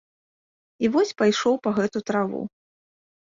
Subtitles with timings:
[0.85, 2.41] І вось пайшоў па гэту траву.